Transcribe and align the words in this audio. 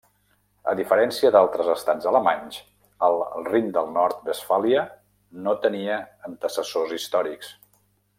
A 0.69 0.71
diferència 0.77 1.29
d'altres 1.35 1.67
estats 1.73 2.07
alemanys, 2.11 2.57
el 3.09 3.21
Rin 3.49 3.67
del 3.77 3.91
Nord-Westfàlia 3.99 4.87
no 5.45 5.55
tenia 5.67 5.99
antecessors 6.31 6.97
històrics. 7.01 7.53